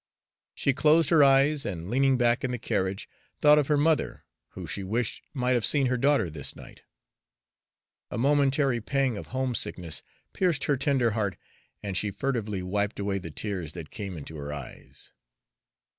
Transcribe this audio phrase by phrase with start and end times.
[0.55, 3.07] She closed her eyes, and, leaning back in the carriage,
[3.37, 6.81] thought of her mother, who she wished might have seen her daughter this night.
[8.09, 10.01] A momentary pang of homesickness
[10.33, 11.37] pierced her tender heart,
[11.83, 15.13] and she furtively wiped away the tears that came into her eyes.